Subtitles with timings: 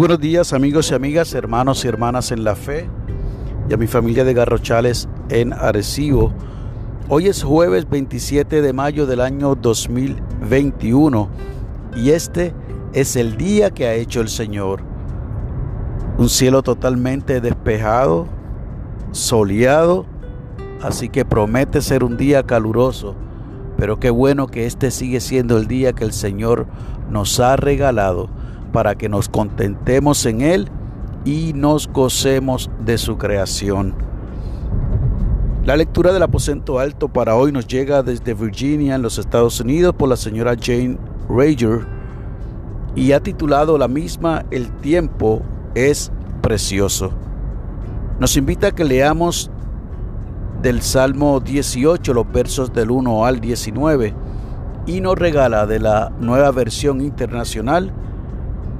[0.00, 2.88] buenos días amigos y amigas, hermanos y hermanas en la fe
[3.68, 6.32] y a mi familia de Garrochales en Arecibo.
[7.10, 11.28] Hoy es jueves 27 de mayo del año 2021
[11.96, 12.54] y este
[12.94, 14.80] es el día que ha hecho el Señor.
[16.16, 18.26] Un cielo totalmente despejado,
[19.12, 20.06] soleado,
[20.80, 23.16] así que promete ser un día caluroso,
[23.76, 26.66] pero qué bueno que este sigue siendo el día que el Señor
[27.10, 28.39] nos ha regalado
[28.72, 30.68] para que nos contentemos en Él
[31.24, 33.94] y nos gocemos de su creación.
[35.64, 39.94] La lectura del aposento alto para hoy nos llega desde Virginia, en los Estados Unidos,
[39.94, 40.96] por la señora Jane
[41.28, 41.86] Rager
[42.94, 45.42] y ha titulado la misma El tiempo
[45.74, 46.10] es
[46.40, 47.12] precioso.
[48.18, 49.50] Nos invita a que leamos
[50.62, 54.14] del Salmo 18 los versos del 1 al 19
[54.86, 57.92] y nos regala de la nueva versión internacional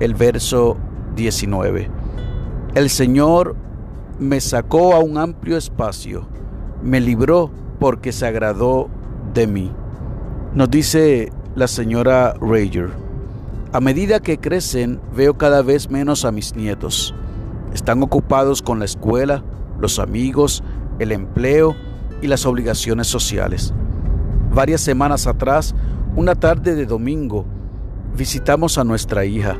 [0.00, 0.76] el verso
[1.16, 1.88] 19.
[2.74, 3.56] El Señor
[4.18, 6.26] me sacó a un amplio espacio,
[6.82, 8.88] me libró porque se agradó
[9.32, 9.72] de mí.
[10.54, 12.90] Nos dice la señora Rager.
[13.72, 17.14] A medida que crecen, veo cada vez menos a mis nietos.
[17.72, 19.42] Están ocupados con la escuela,
[19.80, 20.62] los amigos,
[21.00, 21.74] el empleo
[22.22, 23.74] y las obligaciones sociales.
[24.52, 25.74] Varias semanas atrás,
[26.14, 27.44] una tarde de domingo,
[28.16, 29.56] visitamos a nuestra hija.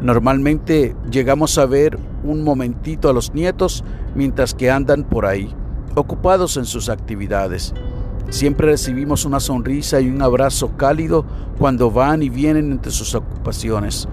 [0.00, 3.82] Normalmente llegamos a ver un momentito a los nietos
[4.14, 5.54] mientras que andan por ahí,
[5.94, 7.72] ocupados en sus actividades.
[8.28, 11.24] Siempre recibimos una sonrisa y un abrazo cálido
[11.58, 14.08] cuando van y vienen entre sus ocupaciones.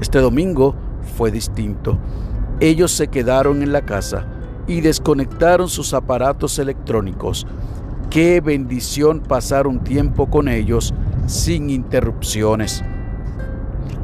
[0.00, 0.74] Este domingo
[1.16, 1.98] fue distinto.
[2.60, 4.26] Ellos se quedaron en la casa
[4.66, 7.46] y desconectaron sus aparatos electrónicos.
[8.08, 10.94] Qué bendición pasar un tiempo con ellos
[11.26, 12.84] sin interrupciones.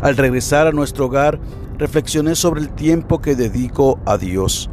[0.02, 1.38] Al regresar a nuestro hogar,
[1.78, 4.70] reflexioné sobre el tiempo que dedico a Dios.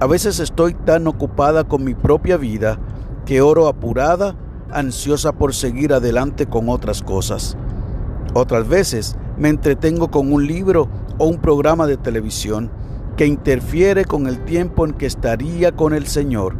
[0.00, 2.78] A veces estoy tan ocupada con mi propia vida
[3.26, 4.34] que oro apurada,
[4.72, 7.56] ansiosa por seguir adelante con otras cosas.
[8.32, 10.88] Otras veces me entretengo con un libro
[11.18, 12.70] o un programa de televisión
[13.16, 16.54] que interfiere con el tiempo en que estaría con el Señor.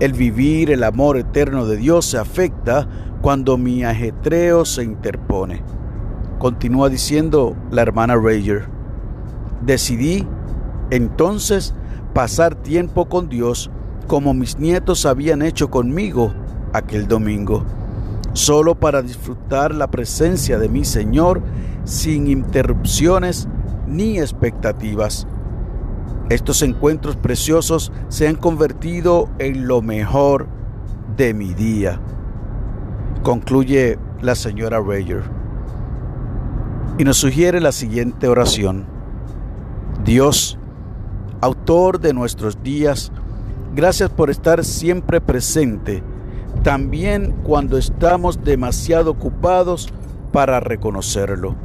[0.00, 2.86] El vivir el amor eterno de Dios se afecta
[3.22, 5.75] cuando mi ajetreo se interpone.
[6.38, 8.68] Continúa diciendo la hermana Rager.
[9.62, 10.26] Decidí
[10.90, 11.74] entonces
[12.12, 13.70] pasar tiempo con Dios
[14.06, 16.34] como mis nietos habían hecho conmigo
[16.74, 17.64] aquel domingo,
[18.34, 21.40] solo para disfrutar la presencia de mi Señor
[21.84, 23.48] sin interrupciones
[23.86, 25.26] ni expectativas.
[26.28, 30.48] Estos encuentros preciosos se han convertido en lo mejor
[31.16, 31.98] de mi día,
[33.22, 35.45] concluye la señora Rager
[36.98, 38.86] y nos sugiere la siguiente oración.
[40.04, 40.58] Dios,
[41.40, 43.12] autor de nuestros días,
[43.74, 46.02] gracias por estar siempre presente,
[46.62, 49.92] también cuando estamos demasiado ocupados
[50.32, 51.56] para reconocerlo.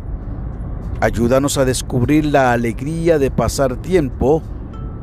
[0.99, 4.43] Ayúdanos a descubrir la alegría de pasar tiempo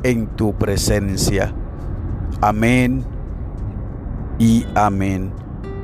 [0.02, 1.52] en tu presencia.
[2.40, 3.04] Amén
[4.38, 5.32] y amén.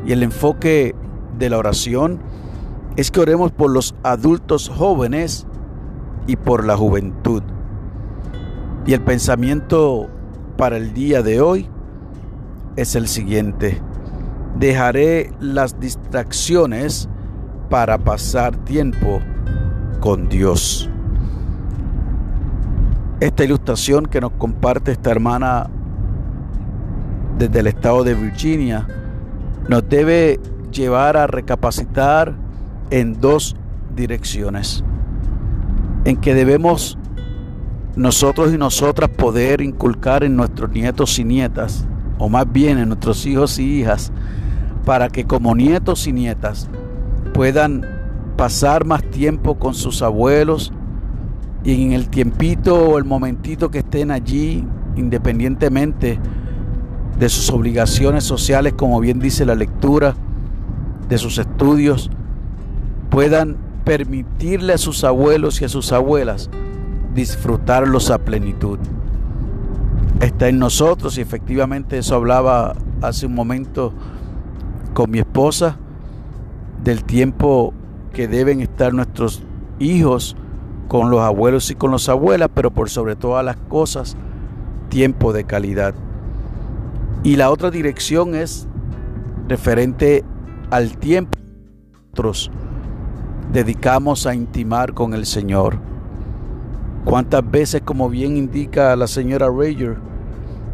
[0.06, 0.94] Y el enfoque
[1.38, 2.20] de la oración
[2.96, 5.46] es que oremos por los adultos jóvenes
[6.26, 7.42] y por la juventud.
[8.86, 10.08] Y el pensamiento
[10.56, 11.68] para el día de hoy
[12.76, 13.80] es el siguiente.
[14.58, 17.08] Dejaré las distracciones
[17.68, 19.20] para pasar tiempo
[20.00, 20.88] con Dios.
[23.20, 25.70] Esta ilustración que nos comparte esta hermana
[27.38, 28.86] desde el estado de Virginia
[29.68, 30.38] nos debe
[30.70, 32.43] llevar a recapacitar
[32.90, 33.56] en dos
[33.94, 34.84] direcciones,
[36.04, 36.98] en que debemos
[37.96, 41.86] nosotros y nosotras poder inculcar en nuestros nietos y nietas,
[42.18, 44.12] o más bien en nuestros hijos y hijas,
[44.84, 46.68] para que como nietos y nietas
[47.32, 47.86] puedan
[48.36, 50.72] pasar más tiempo con sus abuelos
[51.62, 54.64] y en el tiempito o el momentito que estén allí,
[54.96, 56.18] independientemente
[57.18, 60.14] de sus obligaciones sociales, como bien dice la lectura,
[61.08, 62.10] de sus estudios,
[63.14, 66.50] puedan permitirle a sus abuelos y a sus abuelas
[67.14, 68.80] disfrutarlos a plenitud.
[70.20, 73.92] Está en nosotros y efectivamente eso hablaba hace un momento
[74.94, 75.76] con mi esposa
[76.82, 77.72] del tiempo
[78.12, 79.44] que deben estar nuestros
[79.78, 80.34] hijos
[80.88, 84.16] con los abuelos y con las abuelas, pero por sobre todas las cosas,
[84.88, 85.94] tiempo de calidad.
[87.22, 88.66] Y la otra dirección es
[89.46, 90.24] referente
[90.70, 91.38] al tiempo
[92.10, 92.50] nosotros
[93.52, 95.78] dedicamos a intimar con el Señor.
[97.04, 99.96] ¿Cuántas veces, como bien indica la señora Rayer,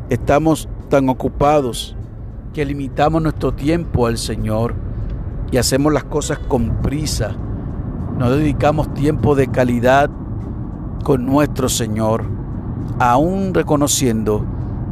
[0.09, 1.97] estamos tan ocupados
[2.53, 4.75] que limitamos nuestro tiempo al Señor
[5.51, 7.35] y hacemos las cosas con prisa?
[8.19, 10.11] No dedicamos tiempo de calidad
[11.03, 12.25] con nuestro Señor,
[12.99, 14.45] aún reconociendo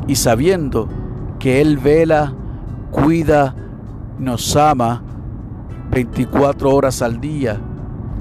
[0.06, 0.88] y sabiendo
[1.38, 2.32] que Él vela,
[2.90, 3.54] cuida,
[4.18, 5.02] nos ama
[5.90, 7.60] 24 horas al día,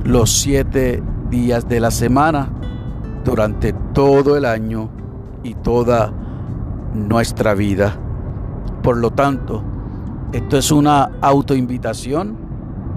[0.04, 2.50] los 7 días de la semana,
[3.26, 4.90] durante todo el año
[5.44, 6.14] y toda
[6.94, 7.98] nuestra vida.
[8.82, 9.64] Por lo tanto,
[10.32, 12.38] esto es una autoinvitación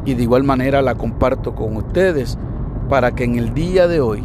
[0.04, 2.38] y de igual manera la comparto con ustedes
[2.88, 4.22] para que en el día de hoy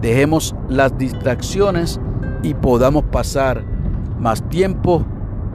[0.00, 2.00] dejemos las distracciones
[2.42, 3.64] y podamos pasar
[4.18, 5.04] más tiempo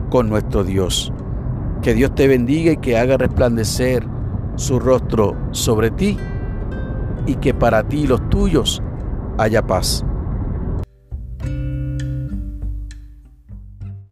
[0.09, 1.11] con nuestro Dios.
[1.81, 4.05] Que Dios te bendiga y que haga resplandecer
[4.55, 6.17] su rostro sobre ti
[7.25, 8.81] y que para ti y los tuyos
[9.37, 10.05] haya paz.